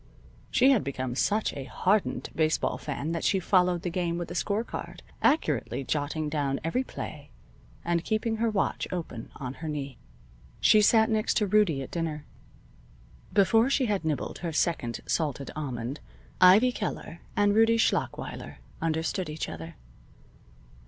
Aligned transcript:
She 0.49 0.71
had 0.71 0.83
become 0.83 1.13
such 1.13 1.53
a 1.53 1.65
hardened 1.65 2.31
baseball 2.35 2.79
fan 2.79 3.11
that 3.11 3.23
she 3.23 3.39
followed 3.39 3.83
the 3.83 3.91
game 3.91 4.17
with 4.17 4.31
a 4.31 4.33
score 4.33 4.63
card, 4.63 5.03
accurately 5.21 5.83
jotting 5.83 6.27
down 6.27 6.59
every 6.63 6.83
play, 6.83 7.29
and 7.85 8.03
keeping 8.03 8.37
her 8.37 8.49
watch 8.49 8.87
open 8.91 9.29
on 9.35 9.53
her 9.61 9.69
knee. 9.69 9.99
She 10.59 10.81
sat 10.81 11.07
next 11.11 11.35
to 11.37 11.45
Rudie 11.45 11.83
at 11.83 11.91
dinner. 11.91 12.25
Before 13.31 13.69
she 13.69 13.85
had 13.85 14.03
nibbled 14.03 14.39
her 14.39 14.51
second 14.51 15.01
salted 15.05 15.51
almond, 15.55 15.99
Ivy 16.41 16.71
Keller 16.71 17.21
and 17.35 17.53
Rudie 17.53 17.77
Schlachweiler 17.77 18.55
understood 18.81 19.29
each 19.29 19.47
other. 19.47 19.75